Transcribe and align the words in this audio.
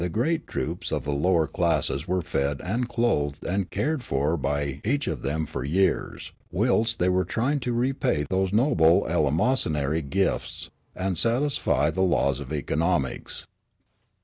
Great 0.11 0.47
troops 0.47 0.91
of 0.91 1.03
the 1.03 1.13
lower 1.13 1.45
classes 1.45 2.07
were 2.07 2.23
fed 2.23 2.59
and 2.63 2.89
clothed 2.89 3.45
and 3.45 3.69
cared 3.69 4.01
for 4.01 4.35
by 4.35 4.81
each 4.83 5.05
of 5.05 5.21
them 5.21 5.45
for 5.45 5.63
years, 5.63 6.31
whilst 6.51 6.97
they 6.97 7.07
were 7.07 7.23
trying 7.23 7.59
to 7.59 7.71
repay 7.71 8.25
those 8.27 8.51
noble 8.51 9.03
eleemosynary 9.03 10.01
gifts, 10.01 10.71
and 10.95 11.19
satisfying 11.19 11.93
the 11.93 12.01
laws 12.01 12.39
of 12.39 12.51
economics. 12.51 13.45